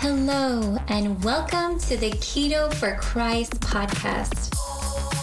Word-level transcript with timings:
Hello, 0.00 0.76
and 0.86 1.24
welcome 1.24 1.76
to 1.80 1.96
the 1.96 2.12
Keto 2.12 2.72
for 2.74 2.94
Christ 3.00 3.58
podcast. 3.60 4.54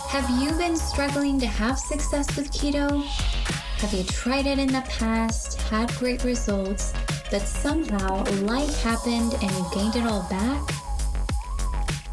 Have 0.09 0.29
you 0.41 0.51
been 0.57 0.75
struggling 0.75 1.39
to 1.39 1.45
have 1.45 1.79
success 1.79 2.35
with 2.35 2.51
keto? 2.51 3.01
Have 3.05 3.93
you 3.93 4.03
tried 4.03 4.47
it 4.47 4.59
in 4.59 4.67
the 4.67 4.83
past, 4.89 5.61
had 5.61 5.89
great 5.95 6.25
results, 6.25 6.91
but 7.31 7.41
somehow 7.41 8.25
life 8.41 8.83
happened 8.83 9.33
and 9.35 9.49
you 9.49 9.65
gained 9.73 9.95
it 9.95 10.05
all 10.05 10.27
back? 10.29 10.69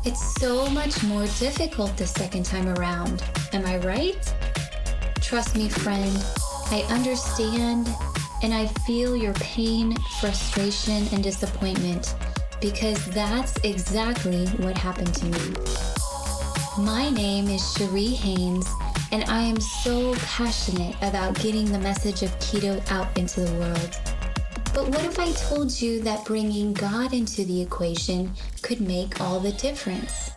It's 0.05 0.37
so 0.37 0.71
much 0.71 1.03
more 1.03 1.27
difficult 1.41 1.97
the 1.97 2.07
second 2.07 2.45
time 2.45 2.69
around. 2.69 3.25
Am 3.53 3.67
I 3.67 3.79
right? 3.79 4.35
Trust 5.21 5.57
me, 5.57 5.69
friend, 5.69 6.17
I 6.71 6.87
understand 6.91 7.89
and 8.45 8.55
I 8.55 8.69
feel 8.87 9.17
your 9.17 9.35
pain, 9.35 9.97
frustration, 10.21 11.09
and 11.11 11.25
disappointment 11.25 12.15
because 12.63 13.05
that's 13.07 13.59
exactly 13.65 14.47
what 14.63 14.79
happened 14.79 15.13
to 15.13 15.27
me. 15.27 15.55
My 16.79 17.11
name 17.11 17.49
is 17.49 17.61
Cherie 17.75 18.07
Haynes, 18.07 18.69
and 19.11 19.25
I 19.25 19.43
am 19.43 19.61
so 19.61 20.15
passionate 20.15 20.95
about 21.03 21.35
getting 21.41 21.71
the 21.71 21.81
message 21.81 22.23
of 22.23 22.31
keto 22.39 22.81
out 22.91 23.19
into 23.19 23.41
the 23.41 23.53
world. 23.59 23.99
But 24.73 24.89
what 24.89 25.05
if 25.05 25.19
I 25.19 25.33
told 25.33 25.83
you 25.83 26.01
that 26.03 26.25
bringing 26.25 26.73
God 26.73 27.13
into 27.13 27.45
the 27.45 27.61
equation 27.61 28.33
could 28.63 28.81
make 28.81 29.21
all 29.21 29.41
the 29.41 29.53
difference? 29.53 30.31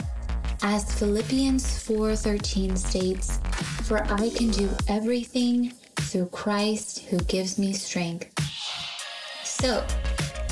As 0.63 0.91
Philippians 0.93 1.77
4:13 1.77 2.75
states, 2.75 3.39
"For 3.83 4.03
I 4.11 4.29
can 4.31 4.49
do 4.49 4.67
everything 4.87 5.73
through 5.95 6.25
Christ 6.27 7.03
who 7.09 7.19
gives 7.19 7.59
me 7.59 7.71
strength." 7.71 8.27
So, 9.43 9.85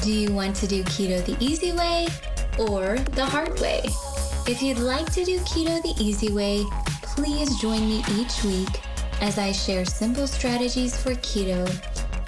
do 0.03 0.11
you 0.11 0.33
want 0.33 0.53
to 0.53 0.67
do 0.67 0.83
keto 0.83 1.23
the 1.23 1.37
easy 1.39 1.71
way 1.71 2.07
or 2.59 2.97
the 3.15 3.23
hard 3.23 3.57
way? 3.61 3.81
If 4.45 4.61
you'd 4.61 4.79
like 4.79 5.09
to 5.13 5.23
do 5.23 5.39
keto 5.39 5.81
the 5.81 5.95
easy 5.97 6.33
way, 6.33 6.65
please 7.01 7.57
join 7.61 7.79
me 7.87 8.03
each 8.11 8.43
week 8.43 8.81
as 9.21 9.37
I 9.37 9.53
share 9.53 9.85
simple 9.85 10.27
strategies 10.27 11.01
for 11.01 11.11
keto 11.15 11.63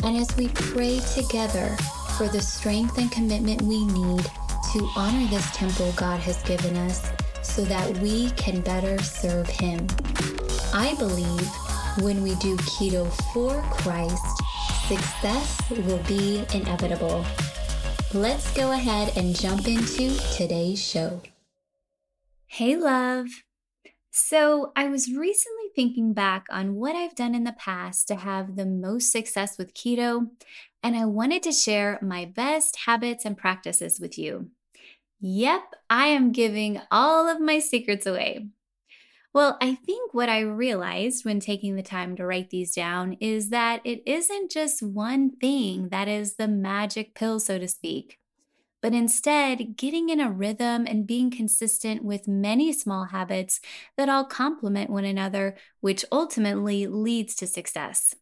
and 0.06 0.16
as 0.16 0.34
we 0.38 0.48
pray 0.50 1.02
together 1.16 1.76
for 2.18 2.30
the 2.30 2.42
strength 2.42 2.98
and 2.98 3.12
commitment 3.12 3.62
we 3.64 3.84
need 3.84 4.24
to 4.72 4.90
honor 4.96 5.28
this 5.28 5.52
temple 5.52 5.92
God 5.98 6.22
has 6.22 6.42
given 6.44 6.78
us 6.78 7.06
so 7.42 7.66
that 7.66 7.98
we 7.98 8.30
can 8.32 8.62
better 8.62 8.98
serve 9.04 9.50
Him. 9.50 9.86
I 10.74 10.96
believe 10.98 11.50
when 12.02 12.24
we 12.24 12.36
do 12.36 12.56
keto 12.58 13.12
for 13.34 13.62
Christ, 13.64 14.24
success 14.88 15.62
will 15.70 16.02
be 16.08 16.46
inevitable. 16.54 17.26
Let's 18.16 18.50
go 18.54 18.72
ahead 18.72 19.18
and 19.18 19.36
jump 19.36 19.68
into 19.68 20.18
today's 20.38 20.82
show. 20.82 21.22
Hey, 22.48 22.78
love. 22.78 23.28
So, 24.10 24.72
I 24.74 24.88
was 24.88 25.12
recently 25.12 25.66
thinking 25.76 26.14
back 26.14 26.46
on 26.50 26.76
what 26.76 26.96
I've 26.96 27.14
done 27.14 27.36
in 27.36 27.44
the 27.44 27.58
past 27.60 28.08
to 28.08 28.16
have 28.16 28.56
the 28.56 28.66
most 28.66 29.12
success 29.12 29.58
with 29.58 29.74
keto, 29.74 30.30
and 30.82 30.96
I 30.96 31.04
wanted 31.04 31.44
to 31.44 31.52
share 31.52 32.00
my 32.02 32.24
best 32.24 32.78
habits 32.86 33.26
and 33.26 33.38
practices 33.38 34.00
with 34.00 34.18
you. 34.18 34.50
Yep, 35.20 35.76
I 35.90 36.08
am 36.08 36.32
giving 36.32 36.80
all 36.90 37.28
of 37.28 37.42
my 37.42 37.60
secrets 37.60 38.06
away. 38.06 38.48
Well, 39.36 39.58
I 39.62 39.76
think 39.76 40.14
what 40.14 40.30
I 40.30 40.40
realized 40.40 41.26
when 41.26 41.42
taking 41.42 41.76
the 41.76 41.84
time 41.84 42.16
to 42.16 42.26
write 42.26 42.52
these 42.52 42.74
down 42.74 43.18
is 43.20 43.50
that 43.50 43.82
it 43.84 44.02
isn't 44.06 44.50
just 44.50 44.82
one 44.82 45.30
thing 45.30 45.90
that 45.90 46.08
is 46.08 46.36
the 46.38 46.48
magic 46.48 47.14
pill, 47.16 47.42
so 47.42 47.60
to 47.60 47.68
speak, 47.68 48.18
but 48.82 48.94
instead 48.94 49.78
getting 49.78 50.10
in 50.10 50.20
a 50.22 50.32
rhythm 50.32 50.88
and 50.88 51.08
being 51.08 51.32
consistent 51.32 52.04
with 52.04 52.28
many 52.28 52.74
small 52.74 53.06
habits 53.06 53.62
that 53.98 54.10
all 54.10 54.26
complement 54.26 54.90
one 54.90 55.06
another, 55.06 55.58
which 55.82 56.06
ultimately 56.12 56.88
leads 56.88 57.36
to 57.36 57.48
success. 57.48 58.16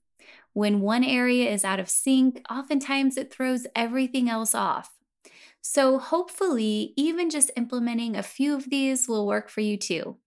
When 0.54 0.82
one 0.82 1.04
area 1.04 1.52
is 1.52 1.66
out 1.66 1.80
of 1.80 1.90
sync, 1.90 2.42
oftentimes 2.52 3.18
it 3.18 3.34
throws 3.34 3.68
everything 3.76 4.30
else 4.30 4.56
off. 4.56 4.92
So, 5.62 6.00
hopefully, 6.00 6.94
even 6.98 7.30
just 7.30 7.52
implementing 7.58 8.16
a 8.16 8.24
few 8.24 8.56
of 8.56 8.70
these 8.70 9.08
will 9.08 9.28
work 9.28 9.50
for 9.50 9.62
you 9.62 9.78
too. 9.78 10.18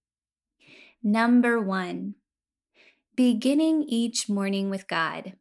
Number 1.06 1.61
one, 1.61 2.17
beginning 3.15 3.84
each 3.84 4.28
morning 4.28 4.71
with 4.71 4.89
God. 4.89 5.34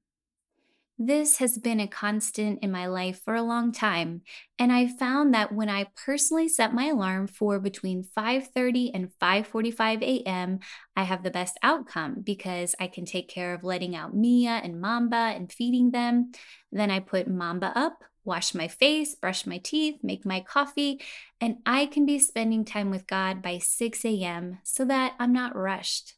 This 1.00 1.38
has 1.38 1.58
been 1.58 1.80
a 1.80 1.88
constant 1.88 2.60
in 2.62 2.72
my 2.72 2.86
life 2.86 3.24
for 3.26 3.34
a 3.34 3.42
long 3.42 3.72
time, 3.72 4.22
and 4.60 4.72
I 4.72 4.86
found 4.86 5.34
that 5.34 5.52
when 5.52 5.68
I 5.68 5.88
personally 6.06 6.48
set 6.50 6.76
my 6.76 6.90
alarm 6.90 7.26
for 7.26 7.60
between 7.60 8.04
5:30 8.04 8.92
and 8.94 9.12
5:45 9.20 10.04
a.m., 10.04 10.60
I 10.96 11.02
have 11.02 11.24
the 11.24 11.32
best 11.32 11.58
outcome 11.64 12.22
because 12.24 12.76
I 12.80 12.86
can 12.86 13.06
take 13.06 13.28
care 13.28 13.56
of 13.56 13.64
letting 13.64 13.96
out 13.96 14.16
Mia 14.16 14.62
and 14.64 14.80
Mamba 14.80 15.34
and 15.36 15.52
feeding 15.52 15.90
them. 15.90 16.32
Then 16.72 16.92
I 16.92 17.00
put 17.00 17.28
Mamba 17.28 17.76
up, 17.76 18.04
wash 18.26 18.54
my 18.54 18.68
face, 18.68 19.16
brush 19.16 19.46
my 19.46 19.58
teeth, 19.58 20.04
make 20.04 20.26
my 20.26 20.42
coffee, 20.42 21.02
and 21.40 21.58
I 21.66 21.86
can 21.86 22.06
be 22.06 22.20
spending 22.20 22.66
time 22.66 22.90
with 22.90 23.08
God 23.08 23.42
by 23.42 23.60
6 23.60 24.04
a.m. 24.06 24.60
so 24.64 24.84
that 24.86 25.14
I'm 25.20 25.32
not 25.32 25.56
rushed. 25.56 26.16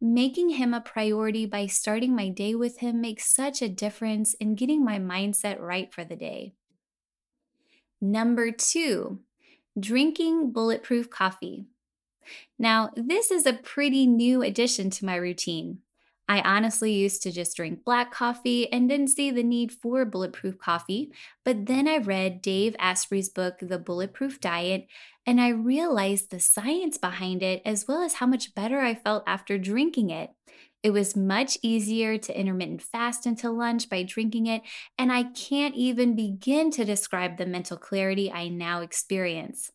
Making 0.00 0.50
Him 0.50 0.74
a 0.74 0.80
priority 0.80 1.46
by 1.46 1.66
starting 1.66 2.16
my 2.16 2.28
day 2.28 2.54
with 2.54 2.78
Him 2.78 3.00
makes 3.00 3.32
such 3.32 3.62
a 3.62 3.68
difference 3.68 4.34
in 4.34 4.56
getting 4.56 4.84
my 4.84 4.98
mindset 4.98 5.60
right 5.60 5.92
for 5.92 6.04
the 6.04 6.16
day. 6.16 6.54
Number 8.00 8.50
two, 8.50 9.20
drinking 9.78 10.50
bulletproof 10.50 11.08
coffee. 11.08 11.66
Now, 12.58 12.90
this 12.96 13.30
is 13.30 13.46
a 13.46 13.52
pretty 13.52 14.06
new 14.06 14.42
addition 14.42 14.90
to 14.90 15.04
my 15.04 15.14
routine. 15.14 15.78
I 16.28 16.40
honestly 16.40 16.92
used 16.92 17.22
to 17.22 17.32
just 17.32 17.56
drink 17.56 17.84
black 17.84 18.10
coffee 18.12 18.72
and 18.72 18.88
didn't 18.88 19.08
see 19.08 19.30
the 19.30 19.42
need 19.42 19.72
for 19.72 20.04
bulletproof 20.04 20.58
coffee. 20.58 21.12
But 21.44 21.66
then 21.66 21.86
I 21.86 21.98
read 21.98 22.42
Dave 22.42 22.74
Asprey's 22.78 23.28
book, 23.28 23.58
The 23.60 23.78
Bulletproof 23.78 24.40
Diet, 24.40 24.86
and 25.26 25.40
I 25.40 25.48
realized 25.48 26.30
the 26.30 26.40
science 26.40 26.96
behind 26.96 27.42
it 27.42 27.60
as 27.64 27.86
well 27.86 28.02
as 28.02 28.14
how 28.14 28.26
much 28.26 28.54
better 28.54 28.80
I 28.80 28.94
felt 28.94 29.24
after 29.26 29.58
drinking 29.58 30.10
it. 30.10 30.30
It 30.82 30.90
was 30.90 31.14
much 31.14 31.58
easier 31.62 32.18
to 32.18 32.38
intermittent 32.38 32.82
fast 32.82 33.24
until 33.24 33.56
lunch 33.56 33.88
by 33.88 34.02
drinking 34.02 34.46
it, 34.46 34.62
and 34.98 35.12
I 35.12 35.24
can't 35.24 35.76
even 35.76 36.16
begin 36.16 36.70
to 36.72 36.84
describe 36.84 37.36
the 37.36 37.46
mental 37.46 37.76
clarity 37.76 38.32
I 38.32 38.48
now 38.48 38.80
experience. 38.80 39.70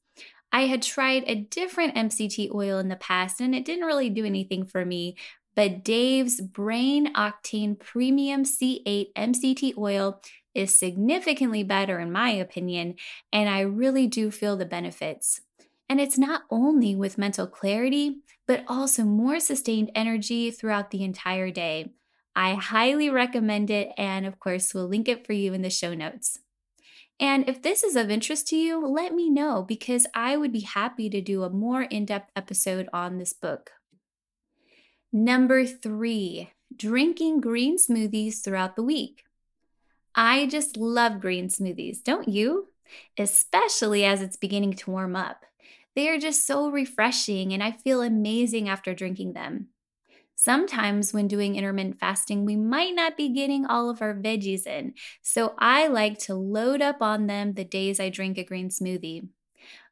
I 0.51 0.61
had 0.61 0.81
tried 0.81 1.23
a 1.27 1.35
different 1.35 1.95
MCT 1.95 2.53
oil 2.53 2.79
in 2.79 2.87
the 2.87 2.95
past 2.95 3.41
and 3.41 3.53
it 3.53 3.65
didn't 3.65 3.85
really 3.85 4.09
do 4.09 4.25
anything 4.25 4.65
for 4.65 4.85
me, 4.85 5.17
but 5.57 5.83
Dave's 5.83 6.39
Brain 6.39 7.11
Octane 7.15 7.79
Premium 7.79 8.43
C8 8.43 9.07
MCT 9.17 9.75
oil 9.75 10.21
is 10.53 10.77
significantly 10.77 11.63
better, 11.63 11.99
in 11.99 12.11
my 12.11 12.29
opinion, 12.29 12.93
and 13.33 13.49
I 13.49 13.61
really 13.61 14.05
do 14.05 14.29
feel 14.29 14.55
the 14.55 14.67
benefits. 14.67 15.41
And 15.89 15.99
it's 15.99 16.17
not 16.17 16.43
only 16.51 16.95
with 16.95 17.17
mental 17.17 17.47
clarity, 17.47 18.17
but 18.45 18.65
also 18.67 19.03
more 19.03 19.39
sustained 19.39 19.89
energy 19.95 20.51
throughout 20.51 20.91
the 20.91 21.03
entire 21.03 21.49
day. 21.49 21.91
I 22.35 22.53
highly 22.53 23.09
recommend 23.09 23.71
it, 23.71 23.89
and 23.97 24.27
of 24.27 24.39
course, 24.39 24.75
we'll 24.75 24.87
link 24.87 25.09
it 25.09 25.25
for 25.25 25.33
you 25.33 25.55
in 25.55 25.63
the 25.63 25.71
show 25.71 25.95
notes. 25.95 26.37
And 27.19 27.49
if 27.49 27.63
this 27.63 27.83
is 27.83 27.95
of 27.95 28.11
interest 28.11 28.47
to 28.49 28.55
you, 28.55 28.85
let 28.85 29.11
me 29.11 29.31
know 29.31 29.65
because 29.67 30.05
I 30.13 30.37
would 30.37 30.53
be 30.53 30.59
happy 30.59 31.09
to 31.09 31.19
do 31.19 31.41
a 31.41 31.49
more 31.49 31.81
in 31.81 32.05
depth 32.05 32.29
episode 32.35 32.87
on 32.93 33.17
this 33.17 33.33
book. 33.33 33.71
Number 35.13 35.65
three, 35.65 36.51
drinking 36.75 37.41
green 37.41 37.77
smoothies 37.77 38.43
throughout 38.43 38.75
the 38.75 38.83
week. 38.83 39.23
I 40.13 40.47
just 40.47 40.77
love 40.77 41.21
green 41.21 41.47
smoothies, 41.47 42.03
don't 42.03 42.27
you? 42.27 42.67
Especially 43.17 44.03
as 44.03 44.21
it's 44.21 44.37
beginning 44.37 44.73
to 44.73 44.91
warm 44.91 45.15
up. 45.15 45.45
They 45.95 46.09
are 46.09 46.17
just 46.17 46.45
so 46.45 46.69
refreshing, 46.69 47.53
and 47.53 47.63
I 47.63 47.71
feel 47.71 48.01
amazing 48.01 48.69
after 48.69 48.93
drinking 48.93 49.33
them. 49.33 49.69
Sometimes, 50.35 51.13
when 51.13 51.27
doing 51.27 51.55
intermittent 51.55 51.99
fasting, 51.99 52.45
we 52.45 52.55
might 52.55 52.93
not 52.93 53.17
be 53.17 53.29
getting 53.29 53.65
all 53.65 53.89
of 53.89 54.01
our 54.01 54.13
veggies 54.13 54.67
in, 54.67 54.93
so 55.23 55.55
I 55.57 55.87
like 55.87 56.19
to 56.19 56.35
load 56.35 56.81
up 56.81 57.01
on 57.01 57.25
them 57.25 57.53
the 57.53 57.63
days 57.63 57.99
I 57.99 58.09
drink 58.09 58.37
a 58.37 58.43
green 58.43 58.69
smoothie. 58.69 59.29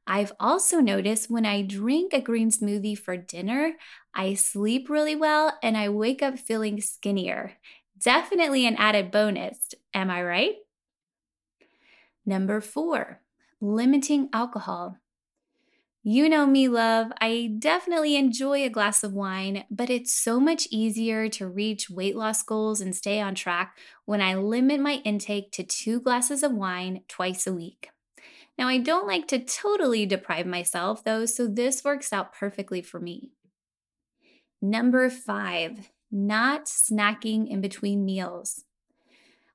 I've 0.07 0.33
also 0.39 0.79
noticed 0.79 1.29
when 1.31 1.45
I 1.45 1.63
drink 1.63 2.13
a 2.13 2.21
green 2.21 2.49
smoothie 2.51 2.97
for 2.97 3.17
dinner, 3.17 3.73
I 4.13 4.35
sleep 4.35 4.89
really 4.89 5.15
well 5.15 5.57
and 5.63 5.75
I 5.77 5.89
wake 5.89 6.21
up 6.21 6.37
feeling 6.37 6.79
skinnier. 6.81 7.53
Definitely 7.97 8.65
an 8.67 8.75
added 8.75 9.09
bonus, 9.11 9.69
am 9.93 10.11
I 10.11 10.21
right? 10.23 10.55
Number 12.25 12.59
four, 12.61 13.21
limiting 13.61 14.29
alcohol. 14.33 14.97
You 16.03 16.29
know 16.29 16.45
me, 16.45 16.67
love. 16.67 17.11
I 17.19 17.55
definitely 17.57 18.15
enjoy 18.15 18.63
a 18.63 18.69
glass 18.69 19.03
of 19.03 19.13
wine, 19.13 19.65
but 19.71 19.89
it's 19.89 20.13
so 20.13 20.39
much 20.39 20.67
easier 20.69 21.27
to 21.29 21.47
reach 21.47 21.89
weight 21.89 22.15
loss 22.15 22.43
goals 22.43 22.79
and 22.79 22.95
stay 22.95 23.19
on 23.19 23.33
track 23.33 23.77
when 24.05 24.21
I 24.21 24.35
limit 24.35 24.79
my 24.79 25.01
intake 25.03 25.51
to 25.53 25.63
two 25.63 25.99
glasses 25.99 26.43
of 26.43 26.51
wine 26.53 27.03
twice 27.07 27.47
a 27.47 27.53
week. 27.53 27.89
Now, 28.57 28.67
I 28.67 28.77
don't 28.77 29.07
like 29.07 29.27
to 29.29 29.39
totally 29.39 30.05
deprive 30.05 30.45
myself 30.45 31.03
though, 31.03 31.25
so 31.25 31.47
this 31.47 31.83
works 31.83 32.13
out 32.13 32.33
perfectly 32.33 32.81
for 32.81 32.99
me. 32.99 33.31
Number 34.61 35.09
five, 35.09 35.91
not 36.11 36.65
snacking 36.65 37.49
in 37.49 37.61
between 37.61 38.05
meals. 38.05 38.63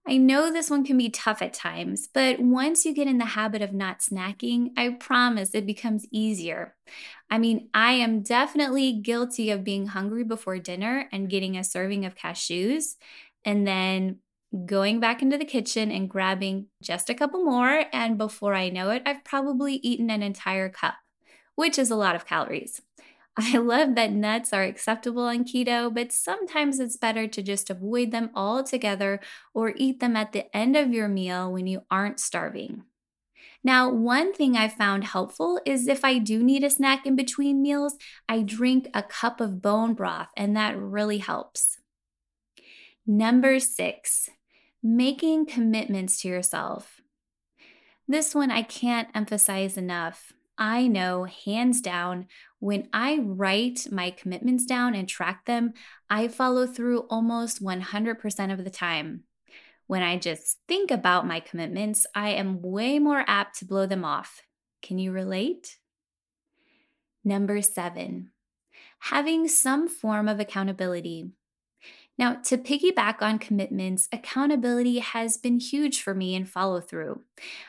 I 0.07 0.17
know 0.17 0.51
this 0.51 0.71
one 0.71 0.85
can 0.85 0.97
be 0.97 1.11
tough 1.11 1.43
at 1.43 1.53
times, 1.53 2.09
but 2.13 2.41
once 2.41 2.85
you 2.85 2.95
get 2.95 3.07
in 3.07 3.19
the 3.19 3.27
habit 3.27 3.63
of 3.63 3.73
not 3.73 4.01
snacking, 4.01 4.71
I 4.77 4.97
promise 4.99 5.55
it 5.55 5.67
becomes 5.67 6.07
easier. 6.11 6.75
I 7.31 7.39
mean, 7.39 7.69
I 7.75 7.93
am 7.93 8.23
definitely 8.23 8.93
guilty 8.93 9.51
of 9.51 9.63
being 9.63 9.89
hungry 9.89 10.25
before 10.25 10.59
dinner 10.59 11.09
and 11.13 11.29
getting 11.29 11.57
a 11.57 11.65
serving 11.65 12.07
of 12.07 12.15
cashews 12.15 12.97
and 13.45 13.67
then 13.67 14.19
going 14.67 15.01
back 15.01 15.23
into 15.23 15.39
the 15.39 15.45
kitchen 15.45 15.91
and 15.91 16.11
grabbing 16.11 16.67
just 16.83 17.09
a 17.09 17.15
couple 17.15 17.45
more. 17.45 17.85
And 17.93 18.19
before 18.19 18.55
I 18.55 18.69
know 18.69 18.91
it, 18.91 19.03
I've 19.07 19.25
probably 19.25 19.77
eaten 19.77 20.11
an 20.11 20.23
entire 20.23 20.69
cup, 20.69 20.95
which 21.55 21.79
is 21.79 21.91
a 21.91 21.97
lot 21.97 22.17
of 22.17 22.27
calories. 22.27 22.83
I 23.37 23.59
love 23.59 23.95
that 23.95 24.13
nuts 24.13 24.53
are 24.53 24.65
acceptable 24.65 25.23
on 25.23 25.45
keto, 25.45 25.93
but 25.93 26.13
sometimes 26.13 26.81
it's 26.81 26.97
better 26.97 27.27
to 27.29 27.43
just 27.43 27.71
avoid 27.71 28.11
them 28.11 28.31
altogether 28.35 29.21
or 29.55 29.73
eat 29.77 30.01
them 30.01 30.17
at 30.17 30.33
the 30.33 30.55
end 30.55 30.77
of 30.77 30.93
your 30.93 31.09
meal 31.09 31.53
when 31.53 31.67
you 31.67 31.83
aren't 31.91 32.21
starving. 32.21 32.83
Now, 33.63 33.91
one 33.91 34.33
thing 34.33 34.57
I 34.57 34.69
found 34.69 35.05
helpful 35.05 35.61
is 35.67 35.87
if 35.87 36.05
I 36.05 36.19
do 36.19 36.43
need 36.43 36.65
a 36.65 36.71
snack 36.71 37.07
in 37.07 37.15
between 37.15 37.63
meals, 37.63 37.97
I 38.29 38.43
drink 38.43 38.89
a 38.95 39.03
cup 39.03 39.41
of 39.41 39.61
bone 39.61 39.95
broth, 39.95 40.29
and 40.37 40.57
that 40.57 40.79
really 40.79 41.19
helps. 41.19 41.79
Number 43.07 43.61
six, 43.61 44.31
making 44.83 45.47
commitments 45.47 46.21
to 46.23 46.29
yourself. 46.29 47.01
This 48.09 48.35
one 48.35 48.51
I 48.51 48.63
can't 48.63 49.09
emphasize 49.15 49.77
enough. 49.77 50.33
I 50.59 50.89
know 50.89 51.25
hands 51.25 51.81
down 51.81 52.27
when 52.61 52.89
I 52.93 53.19
write 53.19 53.87
my 53.91 54.11
commitments 54.11 54.67
down 54.67 54.95
and 54.95 55.09
track 55.09 55.47
them, 55.47 55.73
I 56.11 56.29
follow 56.29 56.67
through 56.67 57.07
almost 57.09 57.65
100% 57.65 58.53
of 58.53 58.65
the 58.65 58.71
time. 58.71 59.25
When 59.87 60.03
I 60.03 60.19
just 60.19 60.59
think 60.69 60.91
about 60.91 61.27
my 61.27 61.41
commitments, 61.41 62.07
I 62.15 62.31
am 62.31 62.63
way 62.63 62.99
more 62.99 63.25
apt 63.27 63.59
to 63.59 63.65
blow 63.65 63.87
them 63.87 64.05
off. 64.05 64.43
Can 64.83 64.99
you 64.99 65.11
relate? 65.11 65.79
Number 67.25 67.61
seven, 67.63 68.31
having 69.01 69.49
some 69.49 69.89
form 69.89 70.29
of 70.29 70.39
accountability. 70.39 71.31
Now, 72.21 72.35
to 72.35 72.59
piggyback 72.59 73.23
on 73.23 73.39
commitments, 73.39 74.07
accountability 74.13 74.99
has 74.99 75.39
been 75.39 75.59
huge 75.59 76.03
for 76.03 76.15
me 76.15 76.35
in 76.35 76.45
follow 76.45 76.79
through. 76.79 77.23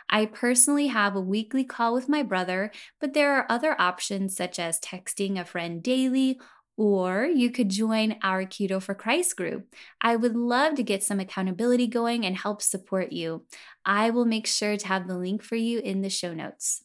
I 0.09 0.25
personally 0.25 0.87
have 0.87 1.15
a 1.15 1.21
weekly 1.21 1.63
call 1.63 1.93
with 1.93 2.09
my 2.09 2.21
brother, 2.21 2.69
but 2.99 3.13
there 3.13 3.33
are 3.33 3.45
other 3.47 3.79
options 3.79 4.35
such 4.35 4.59
as 4.59 4.77
texting 4.81 5.39
a 5.39 5.45
friend 5.45 5.81
daily 5.81 6.37
or 6.75 7.25
you 7.25 7.49
could 7.49 7.69
join 7.69 8.17
our 8.23 8.43
Keto 8.43 8.81
for 8.81 8.93
Christ 8.93 9.37
group. 9.37 9.73
I 10.01 10.17
would 10.17 10.35
love 10.35 10.75
to 10.75 10.83
get 10.83 11.01
some 11.01 11.21
accountability 11.21 11.87
going 11.87 12.25
and 12.25 12.35
help 12.35 12.61
support 12.61 13.13
you. 13.13 13.45
I 13.85 14.09
will 14.09 14.25
make 14.25 14.47
sure 14.47 14.75
to 14.75 14.87
have 14.87 15.07
the 15.07 15.17
link 15.17 15.43
for 15.43 15.55
you 15.55 15.79
in 15.79 16.01
the 16.01 16.09
show 16.09 16.33
notes. 16.33 16.83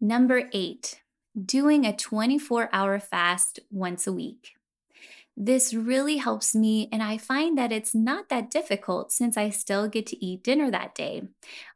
Number 0.00 0.48
eight, 0.54 1.02
doing 1.38 1.84
a 1.84 1.94
24 1.94 2.70
hour 2.72 2.98
fast 2.98 3.60
once 3.70 4.06
a 4.06 4.14
week. 4.14 4.57
This 5.40 5.72
really 5.72 6.16
helps 6.16 6.52
me, 6.52 6.88
and 6.90 7.00
I 7.00 7.16
find 7.16 7.56
that 7.56 7.70
it's 7.70 7.94
not 7.94 8.28
that 8.28 8.50
difficult 8.50 9.12
since 9.12 9.36
I 9.36 9.50
still 9.50 9.86
get 9.86 10.04
to 10.06 10.24
eat 10.24 10.42
dinner 10.42 10.68
that 10.72 10.96
day. 10.96 11.28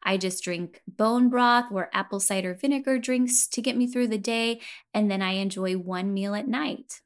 I 0.02 0.16
just 0.16 0.42
drink 0.42 0.82
bone 0.88 1.28
broth 1.28 1.66
or 1.70 1.88
apple 1.94 2.18
cider 2.18 2.54
vinegar 2.54 2.98
drinks 2.98 3.46
to 3.46 3.62
get 3.62 3.76
me 3.76 3.86
through 3.86 4.08
the 4.08 4.18
day, 4.18 4.60
and 4.92 5.08
then 5.08 5.22
I 5.22 5.34
enjoy 5.34 5.74
one 5.76 6.12
meal 6.12 6.34
at 6.34 6.48
night. 6.48 7.02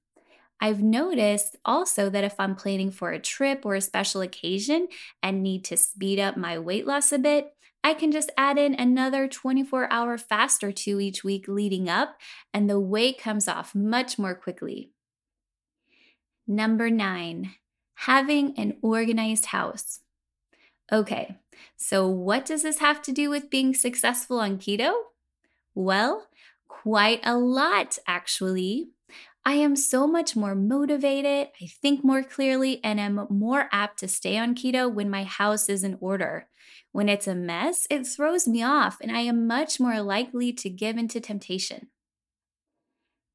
I've 0.58 0.82
noticed 0.82 1.56
also 1.66 2.08
that 2.08 2.24
if 2.24 2.36
I'm 2.38 2.56
planning 2.56 2.90
for 2.90 3.12
a 3.12 3.20
trip 3.20 3.66
or 3.66 3.74
a 3.74 3.82
special 3.82 4.22
occasion 4.22 4.88
and 5.22 5.42
need 5.42 5.62
to 5.66 5.76
speed 5.76 6.18
up 6.18 6.38
my 6.38 6.58
weight 6.58 6.86
loss 6.86 7.12
a 7.12 7.18
bit, 7.18 7.54
I 7.84 7.92
can 7.92 8.10
just 8.10 8.32
add 8.38 8.56
in 8.56 8.74
another 8.74 9.28
24 9.28 9.92
hour 9.92 10.16
fast 10.16 10.64
or 10.64 10.72
two 10.72 11.00
each 11.00 11.22
week 11.22 11.48
leading 11.48 11.90
up, 11.90 12.16
and 12.54 12.70
the 12.70 12.80
weight 12.80 13.18
comes 13.18 13.46
off 13.46 13.74
much 13.74 14.18
more 14.18 14.34
quickly. 14.34 14.90
Number 16.46 16.90
nine, 16.90 17.52
having 17.94 18.56
an 18.56 18.76
organized 18.82 19.46
house. 19.46 20.00
Okay, 20.92 21.36
so 21.76 22.06
what 22.08 22.44
does 22.44 22.62
this 22.62 22.78
have 22.78 23.02
to 23.02 23.12
do 23.12 23.30
with 23.30 23.50
being 23.50 23.74
successful 23.74 24.38
on 24.38 24.58
keto? 24.58 24.92
Well, 25.74 26.28
quite 26.68 27.20
a 27.24 27.36
lot, 27.36 27.98
actually. 28.06 28.90
I 29.44 29.54
am 29.54 29.76
so 29.76 30.06
much 30.06 30.34
more 30.36 30.54
motivated, 30.54 31.48
I 31.60 31.66
think 31.66 32.04
more 32.04 32.22
clearly, 32.22 32.80
and 32.82 32.98
am 33.00 33.26
more 33.30 33.68
apt 33.72 33.98
to 34.00 34.08
stay 34.08 34.36
on 34.38 34.54
keto 34.54 34.92
when 34.92 35.10
my 35.10 35.24
house 35.24 35.68
is 35.68 35.84
in 35.84 35.98
order. 36.00 36.48
When 36.92 37.08
it's 37.08 37.28
a 37.28 37.34
mess, 37.34 37.86
it 37.90 38.06
throws 38.06 38.48
me 38.48 38.62
off, 38.62 38.98
and 39.00 39.14
I 39.14 39.20
am 39.20 39.46
much 39.46 39.78
more 39.78 40.00
likely 40.00 40.52
to 40.52 40.70
give 40.70 40.96
into 40.96 41.20
temptation. 41.20 41.88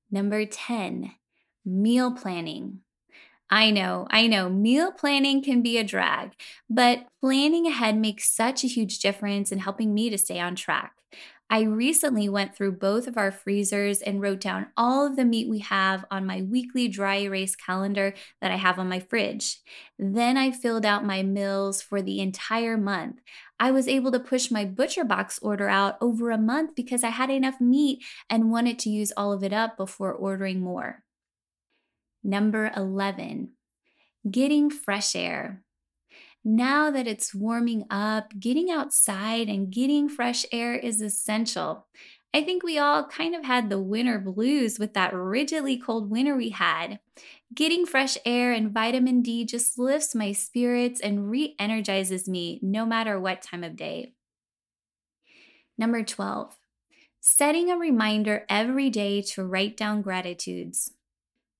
Number 0.09 0.45
10, 0.45 1.11
meal 1.65 2.11
planning. 2.11 2.79
I 3.53 3.69
know, 3.69 4.07
I 4.09 4.27
know, 4.27 4.49
meal 4.49 4.93
planning 4.93 5.43
can 5.43 5.61
be 5.61 5.77
a 5.77 5.83
drag, 5.83 6.31
but 6.69 7.07
planning 7.19 7.67
ahead 7.67 7.97
makes 7.97 8.31
such 8.33 8.63
a 8.63 8.67
huge 8.67 8.99
difference 8.99 9.51
in 9.51 9.59
helping 9.59 9.93
me 9.93 10.09
to 10.09 10.17
stay 10.17 10.39
on 10.39 10.55
track. 10.55 10.93
I 11.49 11.63
recently 11.63 12.29
went 12.29 12.55
through 12.55 12.77
both 12.77 13.07
of 13.07 13.17
our 13.17 13.29
freezers 13.29 14.01
and 14.01 14.21
wrote 14.21 14.39
down 14.39 14.67
all 14.77 15.05
of 15.05 15.17
the 15.17 15.25
meat 15.25 15.49
we 15.49 15.59
have 15.59 16.05
on 16.09 16.25
my 16.25 16.43
weekly 16.43 16.87
dry 16.87 17.17
erase 17.17 17.57
calendar 17.57 18.13
that 18.39 18.51
I 18.51 18.55
have 18.55 18.79
on 18.79 18.87
my 18.87 19.01
fridge. 19.01 19.57
Then 19.99 20.37
I 20.37 20.51
filled 20.51 20.85
out 20.85 21.05
my 21.05 21.21
meals 21.21 21.81
for 21.81 22.01
the 22.01 22.21
entire 22.21 22.77
month. 22.77 23.19
I 23.59 23.71
was 23.71 23.89
able 23.89 24.13
to 24.13 24.19
push 24.19 24.49
my 24.49 24.65
ButcherBox 24.65 25.39
order 25.41 25.67
out 25.67 25.97
over 25.99 26.31
a 26.31 26.37
month 26.37 26.73
because 26.73 27.03
I 27.03 27.09
had 27.09 27.29
enough 27.29 27.59
meat 27.59 28.01
and 28.29 28.49
wanted 28.49 28.79
to 28.79 28.89
use 28.89 29.11
all 29.17 29.33
of 29.33 29.43
it 29.43 29.51
up 29.51 29.75
before 29.75 30.13
ordering 30.13 30.61
more. 30.61 31.03
Number 32.23 32.71
11, 32.75 33.49
getting 34.29 34.69
fresh 34.69 35.15
air. 35.15 35.63
Now 36.43 36.89
that 36.91 37.07
it's 37.07 37.35
warming 37.35 37.85
up, 37.89 38.33
getting 38.39 38.69
outside 38.69 39.47
and 39.47 39.71
getting 39.71 40.09
fresh 40.09 40.45
air 40.51 40.75
is 40.75 41.01
essential. 41.01 41.87
I 42.33 42.43
think 42.43 42.63
we 42.63 42.77
all 42.77 43.05
kind 43.07 43.35
of 43.35 43.43
had 43.43 43.69
the 43.69 43.81
winter 43.81 44.17
blues 44.17 44.79
with 44.79 44.93
that 44.93 45.13
rigidly 45.13 45.77
cold 45.77 46.09
winter 46.09 46.35
we 46.35 46.49
had. 46.49 46.99
Getting 47.53 47.85
fresh 47.85 48.17
air 48.25 48.53
and 48.53 48.71
vitamin 48.71 49.21
D 49.21 49.43
just 49.43 49.77
lifts 49.77 50.15
my 50.15 50.31
spirits 50.31 51.01
and 51.01 51.29
re 51.29 51.55
energizes 51.59 52.29
me 52.29 52.59
no 52.63 52.85
matter 52.85 53.19
what 53.19 53.41
time 53.41 53.63
of 53.63 53.75
day. 53.75 54.13
Number 55.77 56.03
12, 56.03 56.55
setting 57.19 57.69
a 57.69 57.77
reminder 57.77 58.45
every 58.49 58.89
day 58.89 59.21
to 59.23 59.43
write 59.43 59.75
down 59.75 60.01
gratitudes. 60.01 60.91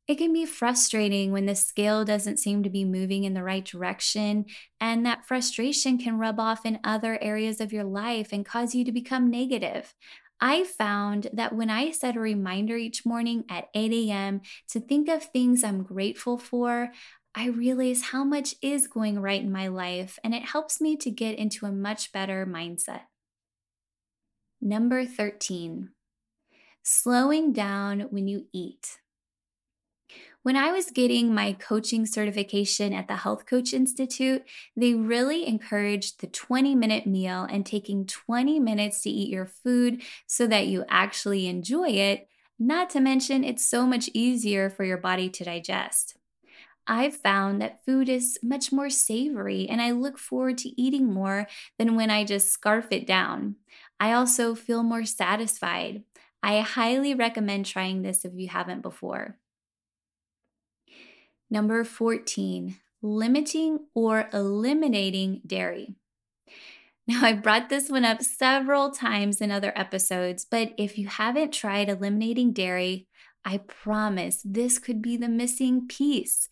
It 0.07 0.17
can 0.17 0.33
be 0.33 0.45
frustrating 0.45 1.31
when 1.31 1.45
the 1.45 1.55
scale 1.55 2.03
doesn't 2.03 2.39
seem 2.39 2.63
to 2.63 2.69
be 2.69 2.83
moving 2.83 3.23
in 3.23 3.33
the 3.33 3.43
right 3.43 3.63
direction, 3.63 4.45
and 4.79 5.05
that 5.05 5.25
frustration 5.25 5.97
can 5.97 6.17
rub 6.17 6.39
off 6.39 6.65
in 6.65 6.79
other 6.83 7.17
areas 7.21 7.61
of 7.61 7.71
your 7.71 7.85
life 7.85 8.29
and 8.33 8.45
cause 8.45 8.75
you 8.75 8.83
to 8.83 8.91
become 8.91 9.29
negative. 9.29 9.93
I 10.41 10.63
found 10.63 11.29
that 11.33 11.53
when 11.53 11.69
I 11.69 11.91
set 11.91 12.15
a 12.15 12.19
reminder 12.19 12.75
each 12.75 13.05
morning 13.05 13.45
at 13.47 13.69
8 13.75 13.93
a.m. 13.93 14.41
to 14.69 14.79
think 14.79 15.07
of 15.07 15.23
things 15.23 15.63
I'm 15.63 15.83
grateful 15.83 16.37
for, 16.37 16.91
I 17.33 17.45
realize 17.47 18.05
how 18.05 18.23
much 18.23 18.55
is 18.61 18.87
going 18.87 19.21
right 19.21 19.41
in 19.41 19.51
my 19.51 19.67
life, 19.67 20.19
and 20.23 20.33
it 20.33 20.43
helps 20.43 20.81
me 20.81 20.97
to 20.97 21.11
get 21.11 21.37
into 21.37 21.65
a 21.65 21.71
much 21.71 22.11
better 22.11 22.45
mindset. 22.45 23.03
Number 24.59 25.05
13, 25.05 25.91
slowing 26.83 27.53
down 27.53 28.01
when 28.09 28.27
you 28.27 28.47
eat. 28.51 28.97
When 30.43 30.55
I 30.55 30.71
was 30.71 30.89
getting 30.89 31.33
my 31.35 31.53
coaching 31.53 32.05
certification 32.07 32.93
at 32.93 33.07
the 33.07 33.17
Health 33.17 33.45
Coach 33.45 33.73
Institute, 33.73 34.43
they 34.75 34.95
really 34.95 35.47
encouraged 35.47 36.19
the 36.19 36.27
20 36.27 36.73
minute 36.73 37.05
meal 37.05 37.43
and 37.49 37.63
taking 37.63 38.07
20 38.07 38.59
minutes 38.59 39.01
to 39.01 39.09
eat 39.09 39.29
your 39.29 39.45
food 39.45 40.01
so 40.25 40.47
that 40.47 40.67
you 40.67 40.83
actually 40.89 41.47
enjoy 41.47 41.89
it. 41.89 42.27
Not 42.57 42.89
to 42.91 42.99
mention, 42.99 43.43
it's 43.43 43.65
so 43.65 43.85
much 43.85 44.09
easier 44.13 44.69
for 44.69 44.83
your 44.83 44.97
body 44.97 45.29
to 45.29 45.43
digest. 45.43 46.17
I've 46.87 47.15
found 47.15 47.61
that 47.61 47.85
food 47.85 48.09
is 48.09 48.39
much 48.41 48.71
more 48.71 48.89
savory 48.89 49.69
and 49.69 49.81
I 49.81 49.91
look 49.91 50.17
forward 50.17 50.57
to 50.59 50.81
eating 50.81 51.13
more 51.13 51.47
than 51.77 51.95
when 51.95 52.09
I 52.09 52.23
just 52.23 52.51
scarf 52.51 52.87
it 52.91 53.05
down. 53.05 53.57
I 53.99 54.13
also 54.13 54.55
feel 54.55 54.81
more 54.81 55.05
satisfied. 55.05 56.03
I 56.41 56.61
highly 56.61 57.13
recommend 57.13 57.67
trying 57.67 58.01
this 58.01 58.25
if 58.25 58.33
you 58.35 58.49
haven't 58.49 58.81
before. 58.81 59.37
Number 61.51 61.83
14, 61.83 62.77
limiting 63.01 63.79
or 63.93 64.29
eliminating 64.31 65.41
dairy. 65.45 65.95
Now, 67.05 67.25
I've 67.25 67.43
brought 67.43 67.67
this 67.67 67.89
one 67.89 68.05
up 68.05 68.21
several 68.21 68.89
times 68.89 69.41
in 69.41 69.51
other 69.51 69.73
episodes, 69.75 70.45
but 70.49 70.71
if 70.77 70.97
you 70.97 71.07
haven't 71.07 71.51
tried 71.51 71.89
eliminating 71.89 72.53
dairy, 72.53 73.09
I 73.43 73.57
promise 73.57 74.41
this 74.45 74.79
could 74.79 75.01
be 75.01 75.17
the 75.17 75.27
missing 75.27 75.89
piece. 75.89 76.47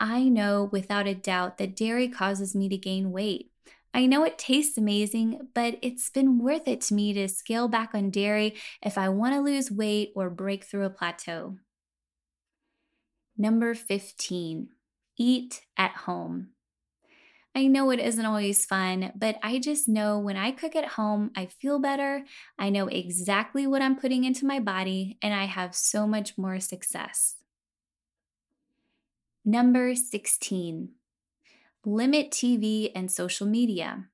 I 0.00 0.24
know 0.24 0.68
without 0.72 1.06
a 1.06 1.14
doubt 1.14 1.58
that 1.58 1.76
dairy 1.76 2.08
causes 2.08 2.52
me 2.52 2.68
to 2.70 2.76
gain 2.76 3.12
weight. 3.12 3.52
I 3.94 4.06
know 4.06 4.24
it 4.24 4.36
tastes 4.36 4.76
amazing, 4.76 5.48
but 5.54 5.78
it's 5.80 6.10
been 6.10 6.38
worth 6.38 6.66
it 6.66 6.80
to 6.82 6.94
me 6.94 7.12
to 7.12 7.28
scale 7.28 7.68
back 7.68 7.90
on 7.94 8.10
dairy 8.10 8.56
if 8.82 8.98
I 8.98 9.10
want 9.10 9.34
to 9.34 9.40
lose 9.40 9.70
weight 9.70 10.10
or 10.16 10.28
break 10.28 10.64
through 10.64 10.86
a 10.86 10.90
plateau. 10.90 11.58
Number 13.40 13.72
15, 13.72 14.68
eat 15.16 15.62
at 15.78 15.92
home. 15.92 16.48
I 17.54 17.68
know 17.68 17.90
it 17.90 17.98
isn't 17.98 18.26
always 18.26 18.66
fun, 18.66 19.12
but 19.16 19.38
I 19.42 19.58
just 19.58 19.88
know 19.88 20.18
when 20.18 20.36
I 20.36 20.50
cook 20.50 20.76
at 20.76 20.88
home, 20.88 21.30
I 21.34 21.46
feel 21.46 21.78
better. 21.78 22.24
I 22.58 22.68
know 22.68 22.88
exactly 22.88 23.66
what 23.66 23.80
I'm 23.80 23.96
putting 23.96 24.24
into 24.24 24.44
my 24.44 24.60
body, 24.60 25.16
and 25.22 25.32
I 25.32 25.46
have 25.46 25.74
so 25.74 26.06
much 26.06 26.36
more 26.36 26.60
success. 26.60 27.36
Number 29.42 29.94
16, 29.94 30.90
limit 31.86 32.30
TV 32.30 32.92
and 32.94 33.10
social 33.10 33.46
media. 33.46 34.04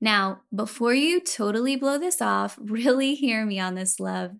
Now, 0.00 0.42
before 0.54 0.94
you 0.94 1.20
totally 1.20 1.74
blow 1.76 1.98
this 1.98 2.22
off, 2.22 2.58
really 2.62 3.14
hear 3.14 3.44
me 3.44 3.58
on 3.58 3.74
this, 3.74 3.98
love. 3.98 4.36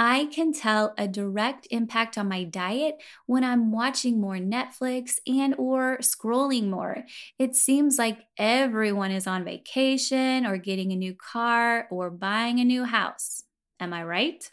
I 0.00 0.26
can 0.26 0.52
tell 0.52 0.94
a 0.96 1.08
direct 1.08 1.66
impact 1.72 2.16
on 2.16 2.28
my 2.28 2.44
diet 2.44 3.02
when 3.26 3.42
I'm 3.42 3.72
watching 3.72 4.20
more 4.20 4.36
Netflix 4.36 5.18
and 5.26 5.56
or 5.58 5.98
scrolling 5.98 6.68
more. 6.68 7.04
It 7.36 7.56
seems 7.56 7.98
like 7.98 8.20
everyone 8.36 9.10
is 9.10 9.26
on 9.26 9.44
vacation 9.44 10.46
or 10.46 10.56
getting 10.56 10.92
a 10.92 10.96
new 10.96 11.14
car 11.16 11.88
or 11.90 12.10
buying 12.10 12.60
a 12.60 12.64
new 12.64 12.84
house. 12.84 13.42
Am 13.80 13.92
I 13.92 14.04
right? 14.04 14.48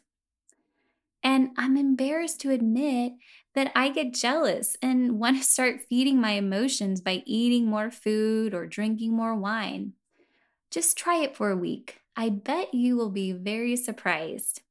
And 1.23 1.49
I'm 1.57 1.77
embarrassed 1.77 2.39
to 2.41 2.51
admit 2.51 3.13
that 3.53 3.71
I 3.75 3.89
get 3.89 4.13
jealous 4.13 4.77
and 4.81 5.19
want 5.19 5.37
to 5.37 5.43
start 5.43 5.81
feeding 5.87 6.19
my 6.19 6.31
emotions 6.31 7.01
by 7.01 7.23
eating 7.25 7.67
more 7.67 7.91
food 7.91 8.53
or 8.55 8.65
drinking 8.65 9.13
more 9.13 9.35
wine. 9.35 9.93
Just 10.71 10.97
try 10.97 11.17
it 11.17 11.35
for 11.37 11.51
a 11.51 11.57
week. 11.57 12.01
I 12.15 12.29
bet 12.29 12.73
you 12.73 12.97
will 12.97 13.11
be 13.11 13.33
very 13.33 13.75
surprised. 13.77 14.61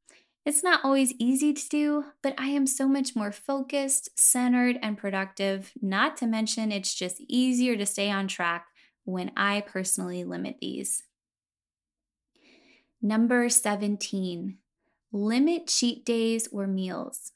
It's 0.45 0.63
not 0.63 0.85
always 0.85 1.15
easy 1.19 1.55
to 1.55 1.69
do, 1.71 2.05
but 2.23 2.35
I 2.37 2.49
am 2.49 2.67
so 2.67 2.87
much 2.87 3.17
more 3.17 3.33
focused, 3.33 4.11
centered, 4.15 4.79
and 4.83 4.99
productive. 4.99 5.73
Not 5.81 6.19
to 6.19 6.27
mention, 6.27 6.71
it's 6.71 6.95
just 6.95 7.23
easier 7.29 7.77
to 7.77 7.87
stay 7.87 8.11
on 8.11 8.29
track 8.29 8.67
when 9.05 9.33
I 9.37 9.63
personally 9.63 10.23
limit 10.23 10.57
these. 10.61 11.05
Number 13.01 13.49
17, 13.49 14.59
limit 15.13 15.67
cheat 15.67 16.05
days 16.05 16.49
or 16.53 16.67
meals. 16.67 17.33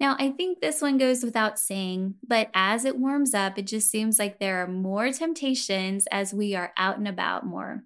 Now, 0.00 0.16
I 0.18 0.30
think 0.30 0.60
this 0.60 0.80
one 0.80 0.96
goes 0.96 1.22
without 1.24 1.58
saying, 1.58 2.14
but 2.26 2.50
as 2.54 2.84
it 2.84 2.98
warms 2.98 3.34
up, 3.34 3.58
it 3.58 3.66
just 3.66 3.90
seems 3.90 4.18
like 4.18 4.38
there 4.38 4.62
are 4.62 4.68
more 4.68 5.10
temptations 5.12 6.06
as 6.10 6.32
we 6.32 6.54
are 6.54 6.72
out 6.76 6.98
and 6.98 7.08
about 7.08 7.44
more 7.44 7.82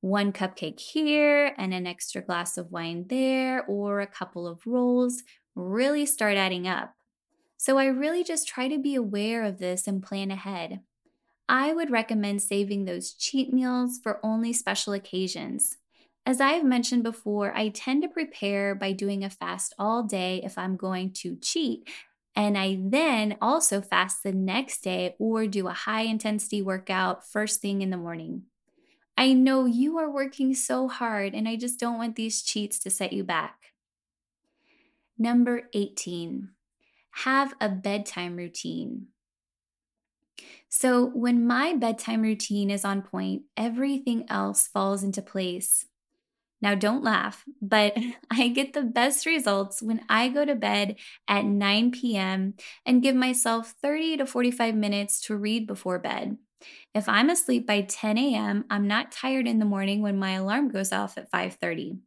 one 0.00 0.32
cupcake 0.32 0.80
here 0.80 1.54
and 1.58 1.74
an 1.74 1.86
extra 1.86 2.22
glass 2.22 2.56
of 2.56 2.70
wine 2.70 3.06
there, 3.08 3.64
or 3.66 4.00
a 4.00 4.06
couple 4.06 4.46
of 4.46 4.66
rolls 4.66 5.22
really 5.54 6.06
start 6.06 6.36
adding 6.36 6.68
up. 6.68 6.94
So 7.56 7.78
I 7.78 7.86
really 7.86 8.22
just 8.22 8.46
try 8.46 8.68
to 8.68 8.78
be 8.78 8.94
aware 8.94 9.42
of 9.42 9.58
this 9.58 9.88
and 9.88 10.02
plan 10.02 10.30
ahead. 10.30 10.80
I 11.48 11.72
would 11.72 11.90
recommend 11.90 12.42
saving 12.42 12.84
those 12.84 13.12
cheat 13.12 13.52
meals 13.52 13.98
for 14.02 14.20
only 14.22 14.52
special 14.52 14.92
occasions. 14.92 15.78
As 16.26 16.40
I 16.40 16.52
have 16.52 16.64
mentioned 16.64 17.02
before, 17.02 17.56
I 17.56 17.70
tend 17.70 18.02
to 18.02 18.08
prepare 18.08 18.74
by 18.74 18.92
doing 18.92 19.24
a 19.24 19.30
fast 19.30 19.74
all 19.78 20.02
day 20.02 20.42
if 20.44 20.58
I'm 20.58 20.76
going 20.76 21.12
to 21.14 21.36
cheat. 21.36 21.88
And 22.36 22.56
I 22.56 22.78
then 22.80 23.36
also 23.40 23.80
fast 23.80 24.22
the 24.22 24.32
next 24.32 24.82
day 24.82 25.16
or 25.18 25.46
do 25.46 25.66
a 25.66 25.72
high 25.72 26.02
intensity 26.02 26.62
workout 26.62 27.26
first 27.26 27.60
thing 27.60 27.80
in 27.80 27.90
the 27.90 27.96
morning. 27.96 28.42
I 29.18 29.32
know 29.32 29.66
you 29.66 29.98
are 29.98 30.08
working 30.08 30.54
so 30.54 30.86
hard, 30.86 31.34
and 31.34 31.48
I 31.48 31.56
just 31.56 31.80
don't 31.80 31.98
want 31.98 32.14
these 32.14 32.40
cheats 32.40 32.78
to 32.78 32.90
set 32.90 33.12
you 33.12 33.24
back. 33.24 33.72
Number 35.18 35.68
18, 35.74 36.50
have 37.24 37.52
a 37.60 37.68
bedtime 37.68 38.36
routine. 38.36 39.08
So, 40.68 41.06
when 41.06 41.44
my 41.44 41.74
bedtime 41.74 42.22
routine 42.22 42.70
is 42.70 42.84
on 42.84 43.02
point, 43.02 43.42
everything 43.56 44.24
else 44.28 44.68
falls 44.68 45.02
into 45.02 45.20
place. 45.20 45.86
Now, 46.62 46.76
don't 46.76 47.02
laugh, 47.02 47.44
but 47.60 47.96
I 48.30 48.46
get 48.46 48.72
the 48.72 48.82
best 48.82 49.26
results 49.26 49.82
when 49.82 50.00
I 50.08 50.28
go 50.28 50.44
to 50.44 50.54
bed 50.54 50.94
at 51.26 51.44
9 51.44 51.90
p.m. 51.90 52.54
and 52.86 53.02
give 53.02 53.16
myself 53.16 53.74
30 53.82 54.18
to 54.18 54.26
45 54.26 54.76
minutes 54.76 55.20
to 55.22 55.36
read 55.36 55.66
before 55.66 55.98
bed. 55.98 56.38
If 56.94 57.08
I'm 57.08 57.30
asleep 57.30 57.66
by 57.66 57.82
10 57.82 58.18
a.m., 58.18 58.64
I'm 58.70 58.86
not 58.86 59.12
tired 59.12 59.46
in 59.46 59.58
the 59.58 59.64
morning 59.64 60.02
when 60.02 60.18
my 60.18 60.32
alarm 60.32 60.68
goes 60.70 60.92
off 60.92 61.16
at 61.18 61.30
5:30. 61.30 61.98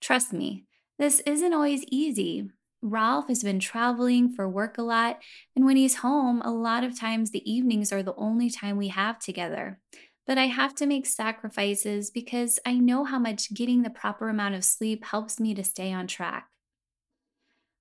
Trust 0.00 0.32
me, 0.32 0.64
this 0.98 1.20
isn't 1.20 1.52
always 1.52 1.84
easy. 1.88 2.50
Ralph 2.82 3.28
has 3.28 3.44
been 3.44 3.60
traveling 3.60 4.32
for 4.32 4.48
work 4.48 4.76
a 4.76 4.82
lot, 4.82 5.22
and 5.54 5.64
when 5.64 5.76
he's 5.76 5.96
home, 5.96 6.42
a 6.42 6.50
lot 6.50 6.82
of 6.84 6.98
times 6.98 7.30
the 7.30 7.48
evenings 7.50 7.92
are 7.92 8.02
the 8.02 8.16
only 8.16 8.50
time 8.50 8.76
we 8.76 8.88
have 8.88 9.18
together. 9.20 9.80
But 10.26 10.38
I 10.38 10.46
have 10.46 10.74
to 10.76 10.86
make 10.86 11.06
sacrifices 11.06 12.10
because 12.10 12.58
I 12.66 12.74
know 12.74 13.04
how 13.04 13.18
much 13.18 13.54
getting 13.54 13.82
the 13.82 13.90
proper 13.90 14.28
amount 14.28 14.54
of 14.56 14.64
sleep 14.64 15.04
helps 15.04 15.38
me 15.40 15.54
to 15.54 15.64
stay 15.64 15.92
on 15.92 16.06
track. 16.06 16.48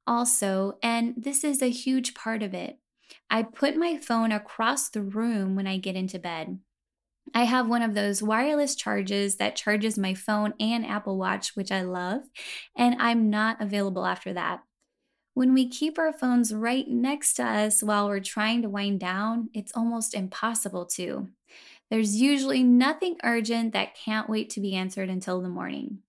Also, 0.07 0.77
and 0.83 1.13
this 1.17 1.43
is 1.43 1.61
a 1.61 1.69
huge 1.69 2.13
part 2.13 2.43
of 2.43 2.53
it, 2.53 2.79
I 3.31 3.43
put 3.43 3.77
my 3.77 3.97
phone 3.97 4.33
across 4.33 4.89
the 4.89 5.01
room 5.01 5.55
when 5.55 5.65
I 5.65 5.77
get 5.77 5.95
into 5.95 6.19
bed. 6.19 6.59
I 7.33 7.45
have 7.45 7.69
one 7.69 7.81
of 7.81 7.93
those 7.93 8.21
wireless 8.21 8.75
charges 8.75 9.38
that 9.38 9.55
charges 9.55 9.97
my 9.97 10.13
phone 10.13 10.53
and 10.59 10.85
Apple 10.85 11.17
Watch, 11.17 11.55
which 11.55 11.71
I 11.71 11.81
love, 11.81 12.23
and 12.75 12.97
I'm 13.00 13.29
not 13.29 13.61
available 13.61 14.05
after 14.05 14.33
that. 14.33 14.63
When 15.33 15.53
we 15.53 15.69
keep 15.69 15.97
our 15.97 16.11
phones 16.11 16.53
right 16.53 16.85
next 16.89 17.35
to 17.35 17.43
us 17.43 17.81
while 17.81 18.09
we're 18.09 18.19
trying 18.19 18.63
to 18.63 18.69
wind 18.69 19.00
down, 19.00 19.50
it's 19.53 19.71
almost 19.73 20.13
impossible 20.13 20.85
to. 20.88 21.29
There's 21.89 22.21
usually 22.21 22.63
nothing 22.63 23.15
urgent 23.23 23.71
that 23.71 23.95
can't 23.95 24.29
wait 24.29 24.50
to 24.51 24.59
be 24.59 24.75
answered 24.75 25.09
until 25.09 25.41
the 25.41 25.47
morning. 25.47 26.00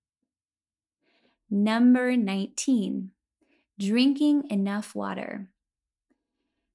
Number 1.49 2.17
19, 2.17 3.13
drinking 3.79 4.51
enough 4.51 4.97
water. 4.97 5.52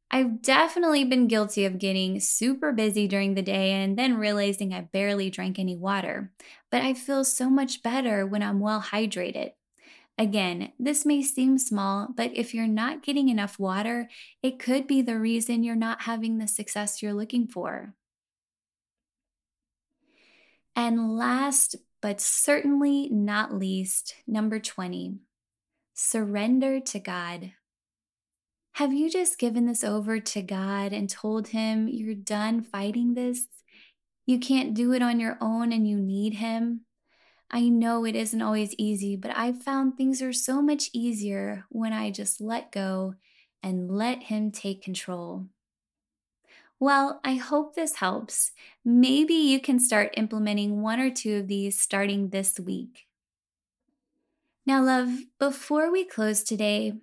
I've 0.10 0.42
definitely 0.42 1.04
been 1.04 1.28
guilty 1.28 1.66
of 1.66 1.80
getting 1.80 2.20
super 2.20 2.72
busy 2.72 3.08
during 3.08 3.34
the 3.34 3.42
day 3.42 3.72
and 3.72 3.98
then 3.98 4.18
realizing 4.18 4.74
I 4.74 4.82
barely 4.82 5.30
drank 5.30 5.60
any 5.60 5.76
water, 5.76 6.32
but 6.72 6.82
I 6.82 6.94
feel 6.94 7.26
so 7.26 7.50
much 7.50 7.84
better 7.84 8.26
when 8.26 8.42
I'm 8.42 8.60
well 8.60 8.82
hydrated. 8.82 9.52
Again, 10.18 10.72
this 10.80 11.06
may 11.06 11.22
seem 11.22 11.58
small, 11.58 12.08
but 12.16 12.32
if 12.36 12.54
you're 12.54 12.68
not 12.68 13.04
getting 13.04 13.30
enough 13.30 13.60
water, 13.60 14.10
it 14.42 14.60
could 14.60 14.88
be 14.88 15.02
the 15.02 15.20
reason 15.20 15.64
you're 15.64 15.76
not 15.76 16.04
having 16.04 16.38
the 16.38 16.48
success 16.48 17.04
you're 17.04 17.14
looking 17.14 17.48
for. 17.48 17.94
And 20.76 21.18
last 21.18 21.76
but 22.02 22.22
certainly 22.22 23.10
not 23.10 23.54
least, 23.54 24.16
number 24.28 24.60
20, 24.60 25.18
surrender 25.94 26.80
to 26.80 27.00
God. 27.00 27.54
Have 28.77 28.93
you 28.93 29.10
just 29.10 29.39
given 29.39 29.65
this 29.65 29.84
over 29.84 30.19
to 30.19 30.41
God 30.43 30.93
and 30.93 31.10
told 31.10 31.48
Him 31.48 31.88
you're 31.88 32.13
done 32.13 32.62
fighting 32.62 33.15
this? 33.15 33.48
You 34.27 34.38
can't 34.38 34.75
do 34.75 34.93
it 34.93 35.01
on 35.01 35.19
your 35.19 35.36
own 35.41 35.74
and 35.74 35.89
you 35.89 35.98
need 35.98 36.36
Him? 36.36 36.81
I 37.50 37.69
know 37.69 38.05
it 38.05 38.15
isn't 38.15 38.39
always 38.39 38.75
easy, 38.77 39.15
but 39.15 39.36
I've 39.36 39.63
found 39.63 39.98
things 39.98 40.22
are 40.22 40.31
so 40.31 40.62
much 40.62 40.91
easier 40.93 41.65
when 41.69 41.91
I 41.91 42.12
just 42.12 42.39
let 42.39 42.72
go 42.72 43.15
and 43.63 43.89
let 43.89 44.22
Him 44.22 44.51
take 44.51 44.84
control. 44.84 45.48
Well, 46.79 47.19
I 47.24 47.34
hope 47.34 47.74
this 47.74 47.96
helps. 47.96 48.51
Maybe 48.86 49.34
you 49.34 49.60
can 49.60 49.79
start 49.79 50.13
implementing 50.15 50.84
one 50.84 51.00
or 51.00 51.10
two 51.10 51.38
of 51.38 51.48
these 51.48 51.81
starting 51.81 52.29
this 52.29 52.60
week. 52.60 53.07
Now, 54.67 54.84
love, 54.84 55.10
before 55.39 55.91
we 55.91 56.05
close 56.05 56.43
today, 56.43 56.93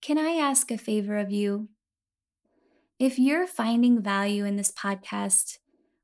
can 0.00 0.18
I 0.18 0.32
ask 0.32 0.70
a 0.70 0.78
favor 0.78 1.18
of 1.18 1.30
you? 1.30 1.68
If 2.98 3.18
you're 3.18 3.46
finding 3.46 4.02
value 4.02 4.44
in 4.44 4.56
this 4.56 4.70
podcast, 4.70 5.58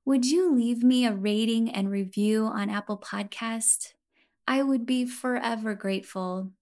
would 0.04 0.24
you 0.26 0.54
leave 0.54 0.82
me 0.82 1.04
a 1.04 1.12
rating 1.12 1.70
and 1.70 1.90
review 1.90 2.46
on 2.46 2.70
Apple 2.70 2.98
Podcast? 2.98 3.92
I 4.46 4.62
would 4.62 4.86
be 4.86 5.04
forever 5.06 5.74
grateful. 5.74 6.52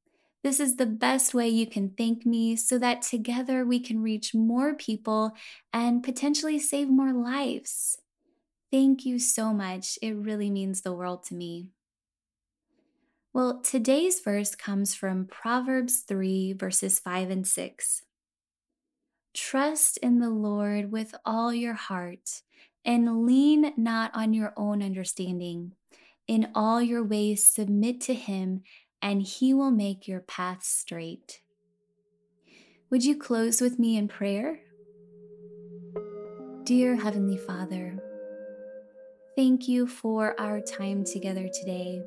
This 0.42 0.60
is 0.60 0.76
the 0.76 0.86
best 0.86 1.34
way 1.34 1.48
you 1.48 1.66
can 1.66 1.90
thank 1.90 2.26
me 2.26 2.56
so 2.56 2.78
that 2.78 3.02
together 3.02 3.64
we 3.64 3.80
can 3.80 4.02
reach 4.02 4.34
more 4.34 4.74
people 4.74 5.32
and 5.72 6.02
potentially 6.02 6.58
save 6.58 6.88
more 6.88 7.12
lives. 7.12 7.98
Thank 8.72 9.06
you 9.06 9.20
so 9.20 9.54
much. 9.54 9.98
It 10.02 10.14
really 10.14 10.50
means 10.50 10.82
the 10.82 10.94
world 10.94 11.24
to 11.26 11.36
me. 11.36 11.73
Well, 13.34 13.58
today's 13.64 14.20
verse 14.20 14.54
comes 14.54 14.94
from 14.94 15.26
Proverbs 15.26 16.04
3, 16.06 16.52
verses 16.52 17.00
5 17.00 17.30
and 17.30 17.44
6. 17.44 18.02
Trust 19.34 19.96
in 19.96 20.20
the 20.20 20.30
Lord 20.30 20.92
with 20.92 21.16
all 21.24 21.52
your 21.52 21.74
heart 21.74 22.42
and 22.84 23.26
lean 23.26 23.72
not 23.76 24.12
on 24.14 24.34
your 24.34 24.52
own 24.56 24.84
understanding. 24.84 25.72
In 26.28 26.52
all 26.54 26.80
your 26.80 27.02
ways, 27.02 27.44
submit 27.44 28.00
to 28.02 28.14
him, 28.14 28.62
and 29.02 29.20
he 29.20 29.52
will 29.52 29.72
make 29.72 30.06
your 30.06 30.20
path 30.20 30.62
straight. 30.62 31.40
Would 32.88 33.04
you 33.04 33.16
close 33.16 33.60
with 33.60 33.80
me 33.80 33.96
in 33.96 34.06
prayer? 34.06 34.60
Dear 36.62 36.94
Heavenly 36.94 37.38
Father, 37.38 37.98
thank 39.34 39.66
you 39.66 39.88
for 39.88 40.40
our 40.40 40.60
time 40.60 41.02
together 41.02 41.48
today. 41.52 42.00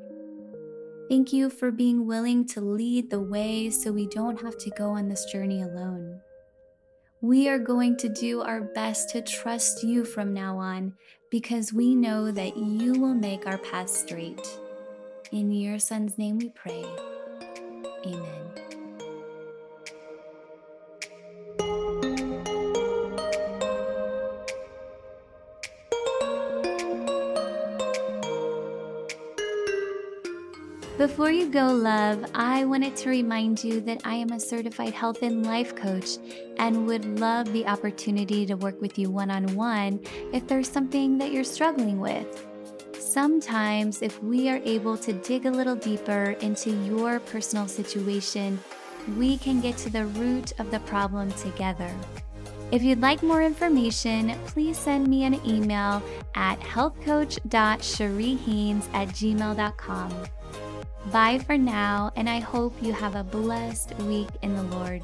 Thank 1.08 1.32
you 1.32 1.48
for 1.48 1.70
being 1.70 2.06
willing 2.06 2.46
to 2.48 2.60
lead 2.60 3.10
the 3.10 3.20
way 3.20 3.70
so 3.70 3.90
we 3.92 4.06
don't 4.06 4.42
have 4.42 4.58
to 4.58 4.70
go 4.70 4.90
on 4.90 5.08
this 5.08 5.24
journey 5.24 5.62
alone. 5.62 6.20
We 7.22 7.48
are 7.48 7.58
going 7.58 7.96
to 7.98 8.08
do 8.08 8.42
our 8.42 8.60
best 8.60 9.08
to 9.10 9.22
trust 9.22 9.82
you 9.82 10.04
from 10.04 10.34
now 10.34 10.58
on 10.58 10.92
because 11.30 11.72
we 11.72 11.94
know 11.94 12.30
that 12.30 12.56
you 12.56 12.92
will 12.92 13.14
make 13.14 13.46
our 13.46 13.58
path 13.58 13.88
straight. 13.88 14.46
In 15.32 15.50
your 15.50 15.78
Son's 15.78 16.18
name 16.18 16.38
we 16.38 16.50
pray. 16.50 16.84
Amen. 18.06 18.37
Before 31.08 31.32
you 31.32 31.48
go, 31.48 31.72
love, 31.72 32.22
I 32.34 32.66
wanted 32.66 32.94
to 32.96 33.08
remind 33.08 33.64
you 33.64 33.80
that 33.80 34.02
I 34.04 34.16
am 34.16 34.30
a 34.30 34.38
certified 34.38 34.92
health 34.92 35.22
and 35.22 35.44
life 35.44 35.74
coach 35.74 36.18
and 36.58 36.86
would 36.86 37.18
love 37.18 37.50
the 37.52 37.66
opportunity 37.66 38.44
to 38.44 38.54
work 38.54 38.78
with 38.82 38.98
you 38.98 39.10
one 39.10 39.30
on 39.30 39.56
one 39.56 40.00
if 40.34 40.46
there's 40.46 40.70
something 40.70 41.16
that 41.16 41.32
you're 41.32 41.44
struggling 41.44 41.98
with. 41.98 42.46
Sometimes, 42.92 44.02
if 44.02 44.22
we 44.22 44.50
are 44.50 44.60
able 44.64 44.98
to 44.98 45.14
dig 45.14 45.46
a 45.46 45.50
little 45.50 45.74
deeper 45.74 46.36
into 46.42 46.72
your 46.84 47.20
personal 47.20 47.66
situation, 47.66 48.60
we 49.16 49.38
can 49.38 49.62
get 49.62 49.78
to 49.78 49.90
the 49.90 50.04
root 50.06 50.52
of 50.60 50.70
the 50.70 50.80
problem 50.80 51.32
together. 51.32 51.90
If 52.70 52.82
you'd 52.82 53.00
like 53.00 53.22
more 53.22 53.42
information, 53.42 54.36
please 54.44 54.76
send 54.76 55.08
me 55.08 55.24
an 55.24 55.40
email 55.46 56.02
at 56.34 56.60
healthcoach.cheriehaines 56.60 58.84
at 58.92 59.08
gmail.com. 59.08 60.12
Bye 61.12 61.38
for 61.38 61.56
now, 61.56 62.12
and 62.16 62.28
I 62.28 62.40
hope 62.40 62.74
you 62.82 62.92
have 62.92 63.14
a 63.14 63.24
blessed 63.24 63.94
week 64.00 64.28
in 64.42 64.54
the 64.54 64.62
Lord. 64.64 65.02